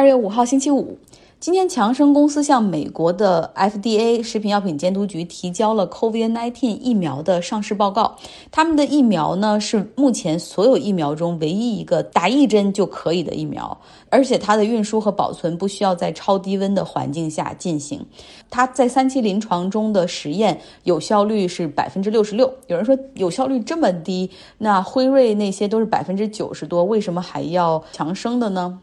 [0.00, 0.96] 二月五号星期五。
[1.38, 8.16] 今天，强生公司向美国的 FDA 食品药品监督局提交了 COVID-19 疫苗的上市报告。
[8.50, 13.78] 他们的疫苗呢，是目前所有疫苗中唯一一个打一针就可以的疫苗，
[14.08, 18.02] 而且它的运输和保存不需要在超低温的环境下进行。
[18.48, 22.50] 它在三期临床中的实验有效率是百分之六十六。
[22.68, 28.78] 有人说有效率这么低，那辉瑞那些都是百分之九十多，为什么还要强生的呢？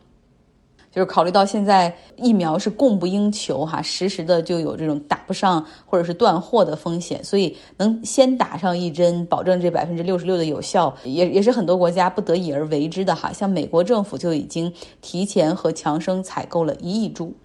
[0.97, 13.31] 就是考虑到现在疫苗是供不应求哈，时时的就有这种打不上或者是断货的风险，所以能先打上一针，保证这百分之六十六的有效，也也是很多国家不得已而为之的哈。
[13.31, 17.35] 像美国政府就已经提前和强生采购了一亿株。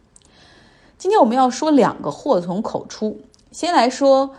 [0.97, 4.31] 今天我们要说两个祸从口出，先来说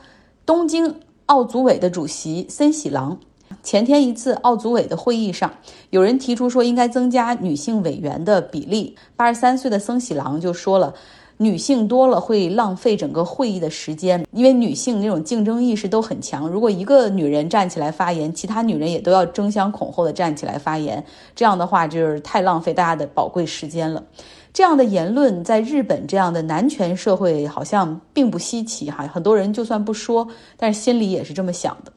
[0.43, 3.19] 东京奥组委的主席森喜朗。
[3.61, 5.51] 前天一次奥组委的会议上，
[5.89, 8.95] 有人提出说应该增加女性委员的比例。
[9.15, 10.93] 八十三岁的森喜朗就说了，
[11.37, 16.47] 女性多了会浪费整个会议的时间，因为女性那种竞争意识都很强。
[16.47, 21.03] 如果一个女人站起来发言，其他女人也都要争相恐后的站起来发言，
[21.35, 24.03] 这样的话就是太浪费大家的宝贵时间了。
[24.53, 31.91] 这样的言论在日本这样的男权社会好像并不稀奇哈，很多人就算不说，但是心里也是这么想的。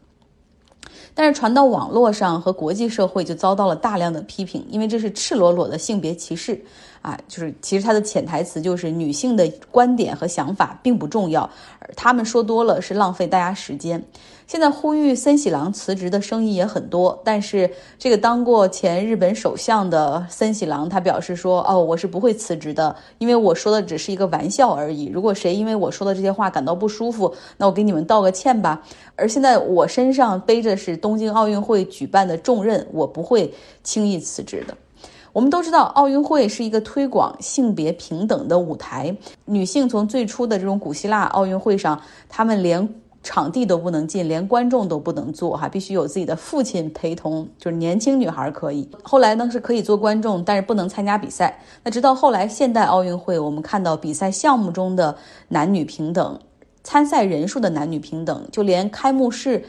[1.18, 6.62] 但是传到网络上和国际社会就遭到了大量的批评，因为这是赤裸裸的性别歧视。
[7.06, 7.16] 啊！
[7.28, 11.48] 就是其实他的潜台词就是女性的观点和想法并不重要，
[11.78, 14.02] 而他们说多了是浪费大家时间。
[14.48, 25.06] 现在呼吁森喜朗辞职的声音也很多，但是这个当过前日本首相的森喜朗，他表示说：“哦，我是不会辞职的，因为我说的只是一个玩笑而已。
[25.06, 28.82] 如果谁因为我说的这些话感到不舒服，那我给你们道个歉吧。
[29.14, 33.54] 而现在我身上背着是东京奥运会举办的重任，我不会
[33.84, 34.76] 轻易辞职的。
[35.36, 42.88] 我们都知道，奥运会是一个推广性别平等的舞台，女性从最初的这种古希腊奥运会上，她们连。”
[43.22, 47.48] 场地都不能进，连观众都不能坐，哈，必须有自己的父亲陪同。
[47.58, 51.58] 就是年轻女孩可以，后来呢是可以做观众，但是不能参加比赛。
[51.82, 55.16] 那直到后来现代奥运会，我们看到比赛项目中的
[55.48, 56.38] 男女平等，
[56.84, 59.64] 参赛人数的男女平等，就连开幕式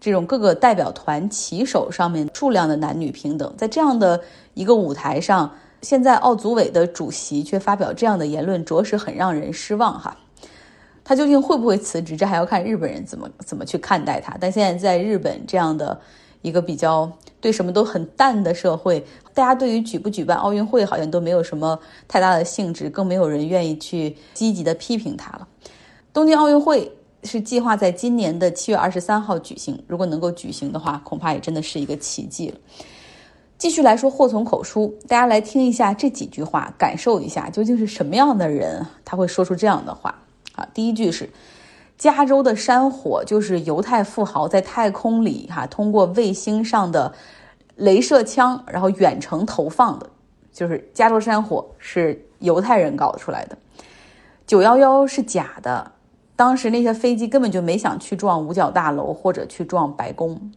[0.00, 4.20] 这种各个代表团旗手上面数量的男女平等，在这样的
[4.54, 10.16] 一个舞台上，现在奥组委的主席却发表这样的言论，着实很让人失望，哈。
[11.04, 12.16] 他究竟会不会辞职？
[12.16, 14.36] 这还要看日本人怎么怎么去看待他。
[14.38, 15.98] 但现在在日本这样的
[16.42, 17.10] 一个比较
[17.40, 25.48] 对什么都很淡的社会，大家对于举不举办奥运会好像都没有什么太大的兴致，更没有人愿意去积极的批评他了。
[26.12, 26.92] 东京奥运会
[27.24, 32.58] 是计划在今年的七月二十三号举行，如果能够举行的话，恐怕也真的是一个奇迹了。
[33.56, 40.14] 继续来说，祸从口出，大家来听一下这几句话，感受一下究竟是什么样的人他会说出这样的话。
[40.54, 41.28] 啊，第一句是，
[41.96, 47.12] 加州的山火就是犹太富豪在太空里哈通过卫星上的
[47.76, 50.08] 镭射枪，然后远程投放的，
[50.52, 53.58] 就是加州山火是犹太人搞出来的。
[54.46, 55.90] 九幺幺是假的，
[56.38, 60.52] 当时那些飞机根本就没想去撞五角大楼或者去撞白宫。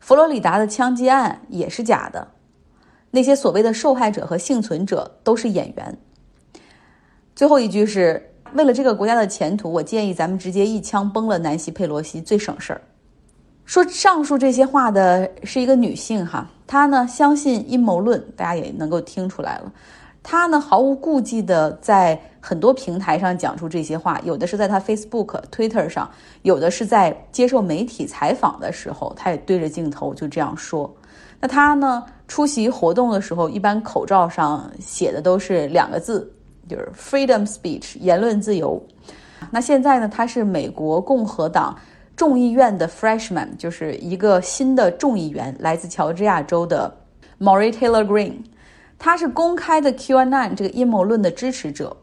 [0.00, 2.26] 佛罗里达的枪击案也是假的，
[3.10, 5.98] 那些所谓的受害者和幸存者都是演员。
[7.34, 8.32] 最后一句是。
[8.52, 12.80] 为了这个国家的前途，我建议咱们直接一枪崩了南希·佩洛西，最省事儿。
[13.64, 19.72] 说上述这些话的是一个女性哈，她呢相信阴谋论，大家也能够听出来了。
[20.28, 26.10] 他呢毫无顾忌的在很多平台上讲出这些话，有的是在他 Facebook、Twitter 上，
[26.42, 30.92] 有的是在接受媒体采访的时候，他也对着镜头就这样说。
[31.38, 36.32] 那他呢出席活动的时候，一般口罩上写的都是两个字。
[36.68, 38.84] 就是 freedom speech 言论自由。
[39.52, 41.78] 那现在呢，他是美国共和党
[42.16, 46.92] 众议院的 freshman，就是一个新的众议员，来自乔治亚州的
[47.38, 48.32] Maury Taylor Green。
[48.98, 51.96] 他是公开的 QAnon 这个阴谋论的支持者，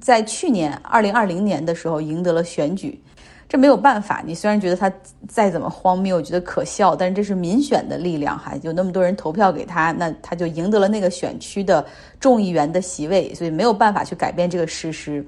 [0.00, 3.00] 在去年二零二零年的时候赢得了选举。
[3.48, 4.92] 这没有办法，你虽然觉得他
[5.28, 11.86] 再怎么荒谬，觉得可笑，但是这是民选的力量，哈，有那么多人投票给他，那他就赢得了那个选区的
[12.18, 15.24] 众议员的席位，所以没有办法去改变这个事实。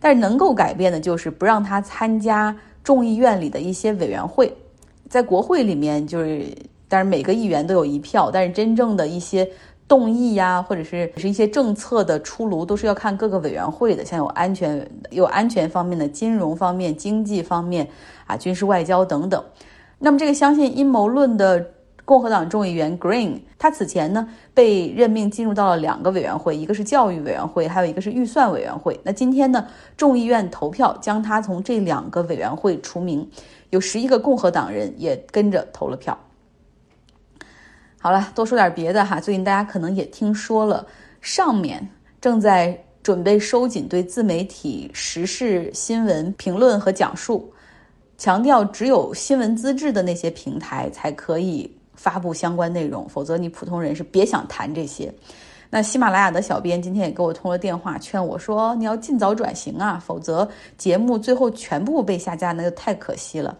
[0.00, 4.52] 但是能够改变的就是不让他参加众议院里的一些委员会，
[5.08, 6.44] 在国会里面就是，
[6.88, 9.48] 但是每个议员都有一票，但是真正的一些。
[9.90, 14.04] 动议呀，或者是是一些政策的出炉，都是要看各个委员会的。
[14.04, 17.88] 像有安全、有安全方面的、金融方面、经济方面
[18.24, 19.44] 啊、军事外交等等。
[19.98, 21.66] 那么，这个相信阴谋论的
[22.04, 29.00] 共和党众议员 Green，他此前呢被任命进入到了两个委员会，一个是教育委员会，还有一个是预算委员会。
[29.02, 29.66] 那今天呢，
[29.96, 33.28] 众议院投票将他从这两个委员会除名，
[33.70, 36.16] 有十一个共和党人也跟着投了票。
[38.02, 39.20] 好了，多说点别的哈。
[39.20, 40.86] 最近大家可能也听说了，
[41.20, 41.86] 上面
[42.18, 47.52] 正在准备收紧对自媒体时事新闻评论和讲述，
[48.16, 55.12] 强调只有新闻资质的那些平台才可以发布相关内容，否则你普通人是别想谈这些。
[55.68, 60.48] 那喜马拉雅的小编今天也给我通了电话，劝我说你要尽早转型啊，否则
[60.78, 63.54] 节目最后全部被下架，那就太可惜了。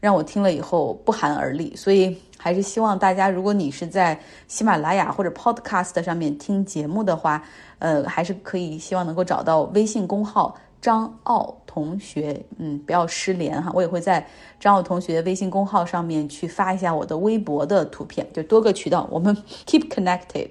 [0.00, 4.18] 让我听了以后不寒而栗，所以还是希望大家，如果你是在
[4.48, 7.40] 喜马拉雅或者 Podcast 上面听节目的话，
[7.78, 13.70] 呃，还是可以希望能够找到微信公号张奥同学，嗯，不要失联哈。
[13.72, 14.26] 我也会在
[14.58, 20.48] 张奥同学微信公号上面去发一下我的微博的图片，就多个渠道，我们 keep connected。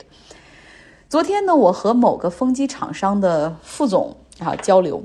[1.10, 5.04] 昨天呢，我和某个风机厂商的副总啊交流。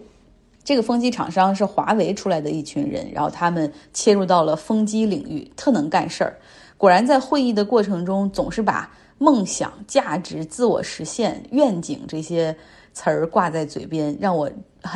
[0.63, 6.37] 这个风机厂商是华为出来的一群人，然后他们切入到了风机领域，特能干事儿。
[6.79, 12.55] 果然，在会议的过程中，总是把梦想、价值、自我实现、愿景这些
[12.93, 14.51] 词儿挂在嘴边，让我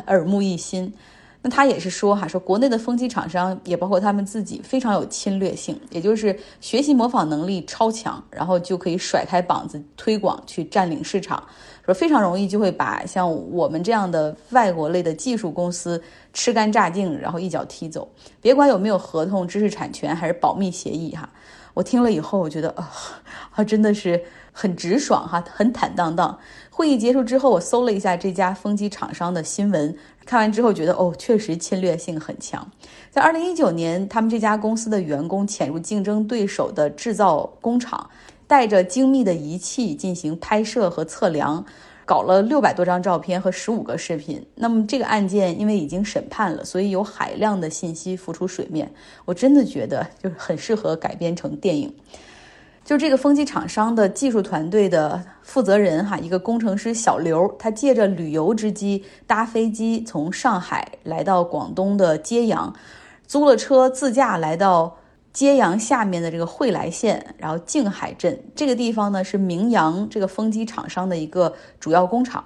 [0.06, 0.92] 耳目一新。
[1.42, 11.42] 那他也是说哈，说国内的风机厂商也包括他们自己非常有侵略性，也就是学习模仿能力超强，然后就可以甩开膀子推广去占领市场，
[11.82, 15.98] 说非常容易就会把像我们这样的外国类的技术公司
[16.34, 18.06] 吃干榨净，然后一脚踢走。
[18.42, 21.26] 别管有没有合同、知识产权还是保密协议哈，
[21.80, 22.90] 我听了以后，我觉得啊，
[23.52, 24.22] 啊真的是
[24.52, 26.38] 很直爽哈，很坦荡荡。
[26.68, 29.96] 会议结束之后，我搜了一下这家风机厂商的新闻。
[30.26, 32.70] 看完之后觉得哦，确实侵略性很强。
[33.10, 38.10] 在二零一九年，他们这家公司的员工潜入竞争对手的制造工厂，
[38.46, 41.64] 带着精密的仪器进行拍摄和测量，
[42.10, 44.44] 搞了六百多张照片和十五个视频。
[44.56, 48.90] 那么这个案件因为已经审判了，所以有海量的信息浮出水面。
[49.24, 51.94] 我真的觉得就是很适合改编成电影。
[52.84, 62.74] 就这个风机厂商的技术团队的负责人哈，一个工程师小刘，他借着旅游之机搭飞机从上海来到广东的揭阳，
[63.28, 64.96] 租了车自驾来到
[65.32, 72.44] 揭阳下面的这个惠来县，然后静海镇这个地方呢是明阳这个风机厂商的一个主要工厂。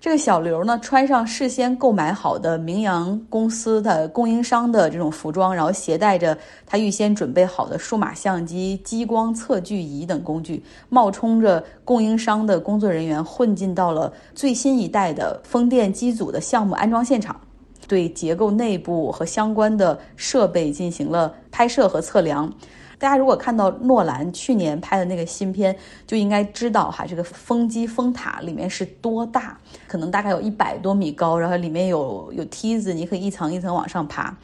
[0.00, 6.36] 这个小刘呢，穿上事先购买好的明阳公司的供应商的这种服装，然后携带着
[6.66, 17.40] 他预先准备好的数码相机、激光测距仪等工具，冒充着供应商的工作人员，混进到了最新一代的风电机组的项目安装现场，
[17.86, 22.52] 对结构内部和相关的设备进行了拍摄和测量。
[22.96, 25.76] 大家如果看到诺兰去年拍的那个新片，
[26.06, 34.34] 就应该知道哈，这个风机风塔里面是多大，可能大概有一百多米高，然后里面有有梯子，你可以一层一层往上爬。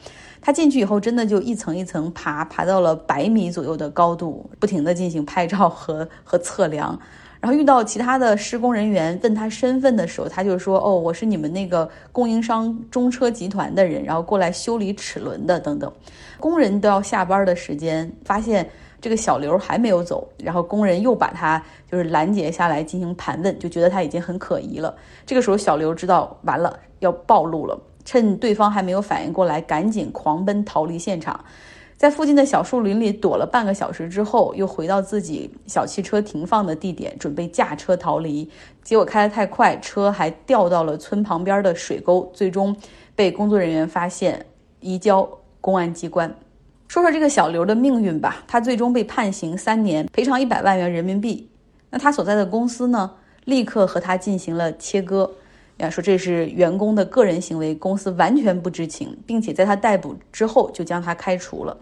[0.41, 6.99] 他进去以后，真的就一层一层爬，爬到了百米左右的高度，不停的进行拍照和和测量。
[7.41, 15.91] 然后遇到其他的施工人员问他身份的时候，他就说：“哦，我是你们那个供应商中车集团的人，然后过来修理齿轮的等等。”
[16.39, 18.69] 工人都要下班的时间，发现
[19.01, 21.59] 这个小刘还没有走，然后工人又把他
[21.91, 24.95] 就是拦截下来进行盘问，就觉得他已经很可疑了。
[25.25, 27.75] 这个时候，小刘知道完了要暴露了，
[28.05, 31.43] 趁对方还没有反应过来，赶紧狂奔逃离现场。
[32.01, 38.49] 在附近的小树林里躲了半个小时之后，又回到自己小汽车停放的地点，准备驾车逃离。
[38.81, 42.75] 结果开得太快，车还掉到了村旁边的水沟，最终
[43.15, 44.43] 被工作人员发现，
[44.79, 45.29] 移交
[45.61, 46.35] 公安机关。
[46.87, 51.51] 说说这个小刘的命运吧，他最终被判刑三年，赔偿一百万元人民币。
[51.91, 53.11] 那他所在的公司呢，
[53.45, 55.29] 立刻和他进行了切割。
[55.89, 61.75] 说这是员工的个人行为，公司完全不知情，并且在他逮捕之后就将他开除了。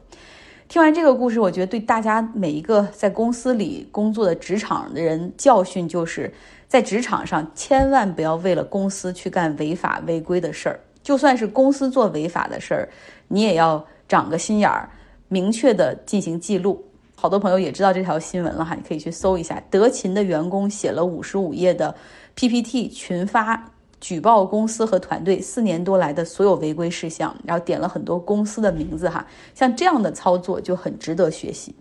[0.68, 6.32] 听完这个故事，我觉得对大家每一个在公司里工作的职场的人教训就是，
[6.68, 12.90] 在职场上千万不要为了公司去干违法违规的事儿，就算是公司做违法的事儿，
[13.28, 14.88] 你也要长个心眼儿，
[15.28, 16.86] 明确的进行记录。
[17.16, 19.60] 好多朋友也知道这条新闻了哈，你可以去搜一下。
[19.72, 21.94] 德勤的员工写了五十五页的
[22.36, 23.72] PPT 群发。
[24.00, 31.76] 举报公司和团队四年多来的所有违规事项，然后点了很多公司的名字哈，像这样的操作就很值得学习。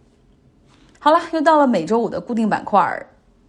[0.99, 3.07] 好了，又到了每周五的固定板块，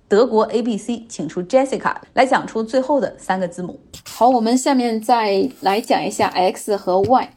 [0.08, 3.80] 德国 A B C，请出 Jessica 来讲出最后的三个字母。
[4.08, 7.30] 好，我们下面再来讲一下 X 和 Y。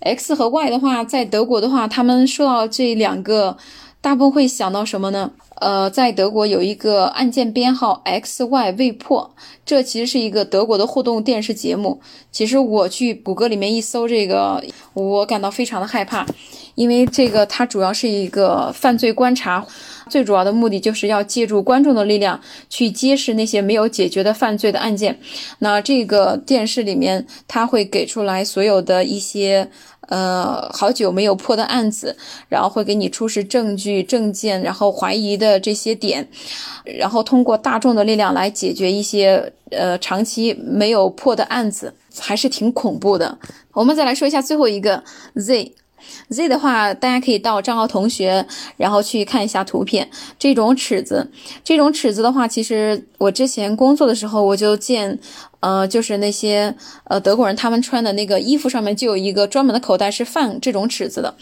[0.00, 3.56] X 和 Y 的话，在德国的话，他们受到这两个
[4.02, 5.30] 大部分会想到什么呢？
[5.56, 9.34] 呃，在德国有一个案件编号 X Y 未破，
[9.66, 12.00] 这其实是一个德国的互动电视节目。
[12.32, 14.64] 其实我去谷歌里面一搜这个，
[14.94, 16.24] 我感到非常的害怕，
[16.76, 19.66] 因为这个它主要是一个犯罪观察，
[20.08, 22.40] 最主要的目的就是要借助观众的力量
[22.70, 25.20] 去揭示那些没有解决的犯罪的案件。
[25.58, 29.70] 那这个电视里面，它会给出来所有的一些。
[30.10, 32.16] 呃，好久没有破的案子，
[32.48, 36.28] 然后会给你出示证据、证件，然后怀疑的这些点，
[36.84, 43.38] 然后通过大众的力量来解决一些呃长期没有破的案子，还是挺恐怖的。
[43.72, 45.04] 我们再来说一下最后一个
[45.36, 45.74] Z。
[46.30, 48.44] Z 的话，大家可以到账号同学，
[48.76, 50.10] 然后去看一下图片。
[50.38, 51.30] 这种尺子，
[51.62, 55.20] 这种尺子的话，其实我之前工作的时候我就见。
[55.60, 56.74] 呃，就是那些
[57.04, 61.34] 呃德国人，他们穿的那个衣服上面就有一个专门的口袋，是放这种尺子的。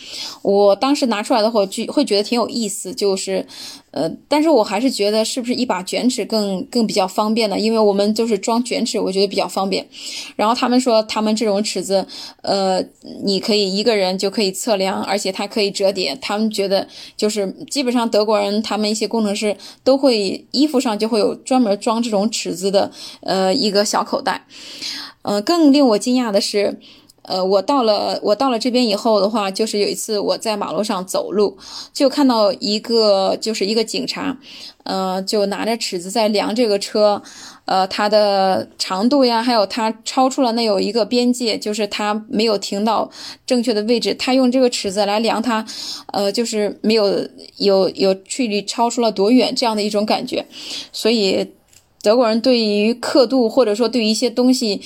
[0.43, 3.47] 我当时拿出来的话，就会觉得挺有意思，就是，
[3.93, 7.57] 呃，但是我还是觉得是不是一把卷尺更更比较方便呢？
[7.57, 9.87] 因为我们就是装卷尺，我觉得比较方便。
[10.35, 12.05] 然后他们说，他们这种尺子，
[12.43, 12.83] 呃，
[13.23, 16.19] 你可以一个人就可以测量，而且它可以折叠。
[16.21, 24.08] 他们觉得就是基本上德国人，他们一些工程师都会衣服上就会有专门装这种尺子的，呃，一个小。
[24.09, 24.47] 口袋，
[25.23, 26.81] 呃，更令我惊讶的是，
[27.23, 31.59] 呃，我到了我到了这边以后的话，就是有一次我在马路上走路，
[31.93, 34.39] 就看到一个就是一个警察，
[34.85, 37.23] 呃，就拿着尺子在量这个车，
[37.67, 43.11] 呃，它的长度呀，还有它超出了那有一个边界，就是它没有停到
[43.45, 45.63] 正确的位置，他用这个尺子来量它，
[46.15, 50.47] 呃，就是没有有有距离超出了多远这样的一种感觉，
[50.93, 51.53] 所以。
[52.03, 54.81] 德国人对于刻度，或者说对于一些东西，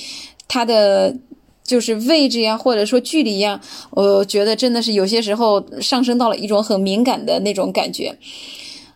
[0.47, 1.15] 它的
[1.63, 8.17] 就是位置呀，或者说距离呀，我觉得真的是有些时候上升到了一种很敏感的那种感觉。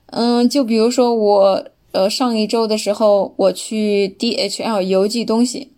[0.08, 5.72] 嗯，就比如说我，呃，上一周的时候我去 DHL 邮寄东西。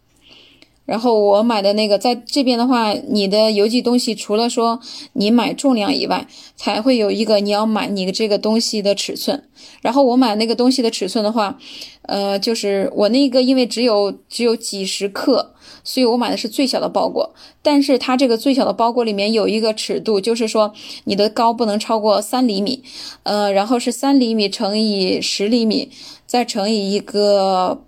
[0.90, 4.80] 然后我买的那个，在这边的话，你的邮寄东西除了说
[5.14, 9.44] 你买重量以外，才会有一个你要买你的这个东西的尺寸。
[9.84, 11.60] 然后我买那个东西的尺寸的话，
[12.08, 15.54] 呃，就是我那个因为只有只有几十克，
[15.84, 17.36] 所以我买的是最小的包裹。
[17.62, 22.82] 但是它这个最小的包裹里面有一个尺度，就是说你的高不能超过三厘米，
[23.22, 25.92] 呃，然后是三厘米乘以十厘米，
[26.26, 27.84] 再乘以一个。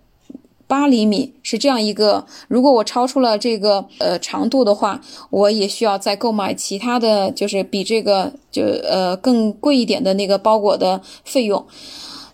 [0.71, 11.65] 八厘米是这样一个，如果我超出了这个呃长度的话，我也需要再购买其他的就是比这个就呃更贵一点的那个包裹的费用，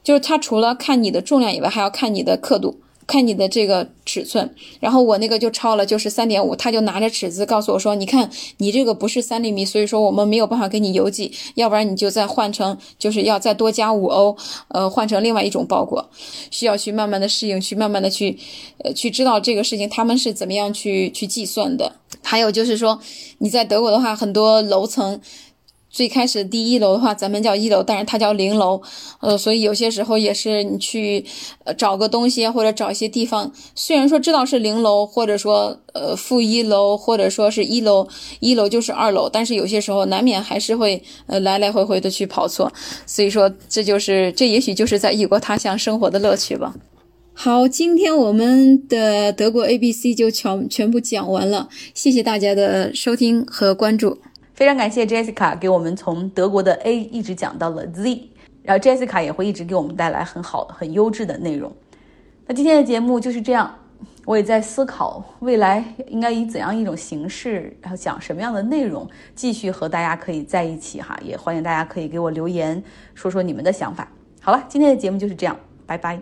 [0.03, 2.79] 就是它除了看你的重量以外，还要看你的刻度。
[3.07, 14.35] 看你的这个尺寸，然后我那个就超了，就是三点五，他就拿着尺子告诉我说：“你看，你这个不是三厘米，所以说我们没有办法给你邮寄，要不然你就再换成，就是要再多加五欧，
[14.67, 16.09] 呃，换成另外一种包裹，
[16.51, 18.37] 需要去慢慢的适应，去慢慢的去，
[18.83, 21.93] 呃，去知道这个事情他们是怎么样去去计算的。
[22.21, 22.99] 还有就是说，
[23.37, 25.21] 你在德国的话，很多楼层。”
[25.97, 28.79] 最开始第一楼的话，咱们叫一楼，但是它叫零楼，
[29.19, 31.25] 呃，所以有些时候也是你去
[31.63, 38.07] 呃找个东西或者找一些地方，虽然说知道是零楼，或者说呃负一楼，或者说是一楼，
[38.39, 42.71] 一楼就是二楼，但是有些时候难免还是会呃来来回回的去跑错，
[43.07, 46.75] 所以说这就是这也许就是在异国他乡生活的乐趣吧。
[47.33, 54.19] 好，今天我们的德国 A B C 就全全部讲完了，谢谢大家的收听和关注。
[54.57, 58.27] 非常感谢 Jessica 给我们从德国的 A 一直讲到了 Z，
[58.63, 61.71] 然后 Jessica 也会一直给我们带来很好、很优质的内容。
[62.47, 63.71] 那今天的节目就是这样，
[64.25, 71.15] 我也在思考未来应该以怎样一种形式，然后讲什么样的内容，继续和大家可以在一起哈。
[71.23, 72.83] 也欢迎大家可以给我留言，
[73.13, 74.11] 说说你们的想法。
[74.41, 76.19] 好了，今天的节目就是这样，拜拜。